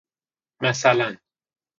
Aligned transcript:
مثلاً 0.61 1.17